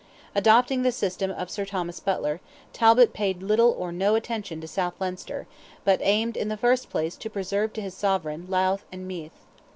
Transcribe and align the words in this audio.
Adopting 0.33 0.81
the 0.81 0.91
system 0.91 1.29
of 1.29 1.51
Sir 1.51 1.63
Thomas 1.63 1.99
Butler, 1.99 2.41
Talbot 2.73 3.13
paid 3.13 3.43
little 3.43 3.69
or 3.77 3.91
no 3.91 4.15
attention 4.15 4.59
to 4.59 4.67
South 4.67 4.95
Leinster, 4.99 5.45
but 5.83 5.99
aimed 6.01 6.35
in 6.35 6.47
the 6.47 6.57
first 6.57 6.89
place 6.89 7.15
to 7.17 7.29
preserve 7.29 7.71
to 7.73 7.81
his 7.83 7.93
sovereign, 7.93 8.47
Louth 8.49 8.83
and 8.91 9.07
Meath. 9.07 9.45